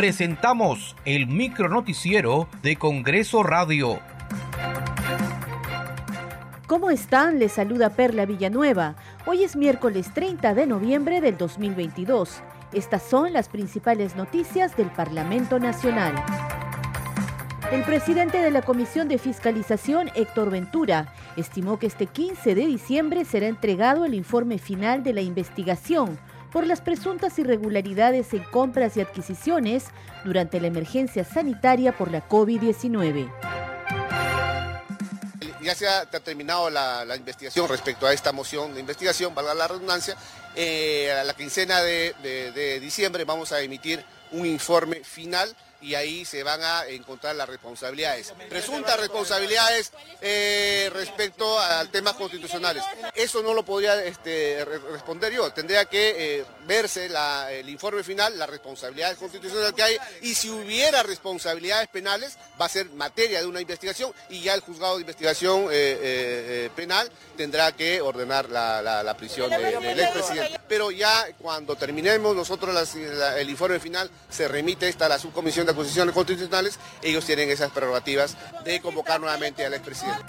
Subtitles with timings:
[0.00, 4.00] presentamos el micronoticiero de Congreso Radio.
[6.66, 7.38] ¿Cómo están?
[7.38, 8.96] Les saluda Perla Villanueva.
[9.26, 12.40] Hoy es miércoles 30 de noviembre del 2022.
[12.72, 16.14] Estas son las principales noticias del Parlamento Nacional.
[17.70, 23.26] El presidente de la Comisión de Fiscalización, Héctor Ventura, estimó que este 15 de diciembre
[23.26, 26.18] será entregado el informe final de la investigación
[26.52, 29.86] por las presuntas irregularidades en compras y adquisiciones
[30.24, 33.30] durante la emergencia sanitaria por la COVID-19
[35.62, 40.16] ya se ha terminado la, investigación respecto a esta moción de investigación, valga la redundancia.
[40.56, 46.42] Eh, a la quincena de diciembre vamos a emitir un informe final y ahí se
[46.42, 48.32] van a encontrar las responsabilidades.
[48.48, 52.84] Presuntas responsabilidades eh, respecto a temas constitucionales.
[53.14, 55.52] Eso no lo podría este, responder yo.
[55.52, 57.10] Tendría que eh, verse
[57.50, 62.68] el informe final, las responsabilidades constitucionales que hay y si hubiera responsabilidades penales va a
[62.68, 68.00] ser materia de una investigación y ya el juzgado de investigación eh, penal tendrá que
[68.00, 70.60] ordenar la, prisión del expresidente.
[70.68, 75.69] Pero ya cuando terminemos nosotros el informe final se remite esta a la subcomisión de
[75.70, 80.24] acusaciones constitucionales, ellos tienen esas prerrogativas de convocar nuevamente al expresidente.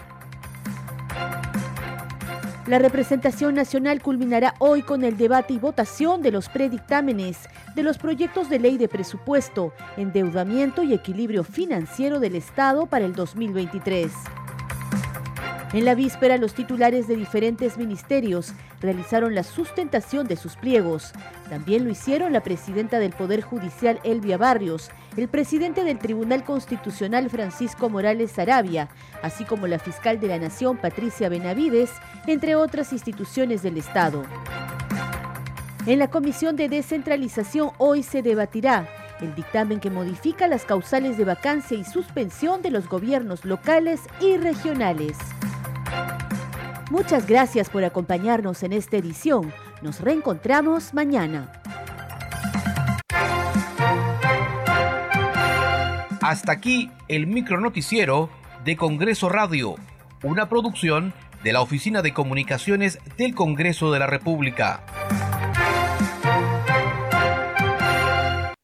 [2.67, 7.97] La representación nacional culminará hoy con el debate y votación de los predictámenes de los
[7.97, 14.11] proyectos de ley de presupuesto, endeudamiento y equilibrio financiero del Estado para el 2023.
[15.73, 21.13] En la víspera, los titulares de diferentes ministerios realizaron la sustentación de sus pliegos.
[21.49, 27.29] También lo hicieron la presidenta del Poder Judicial, Elvia Barrios, el presidente del Tribunal Constitucional,
[27.29, 28.89] Francisco Morales Arabia,
[29.21, 31.91] así como la fiscal de la Nación, Patricia Benavides,
[32.27, 34.23] entre otras instituciones del Estado.
[35.85, 38.87] En la Comisión de Descentralización hoy se debatirá
[39.19, 44.37] el dictamen que modifica las causales de vacancia y suspensión de los gobiernos locales y
[44.37, 45.17] regionales.
[46.89, 49.53] Muchas gracias por acompañarnos en esta edición.
[49.81, 51.60] Nos reencontramos mañana.
[56.21, 58.29] Hasta aquí el micronoticiero
[58.63, 59.75] de Congreso Radio,
[60.21, 64.83] una producción de la Oficina de Comunicaciones del Congreso de la República.